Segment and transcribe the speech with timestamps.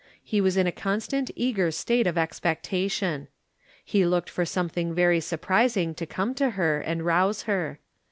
[0.23, 3.27] He was in a constant eager state of expectation.
[3.85, 7.79] He looked for some thing very surprising to come to her and rouse her.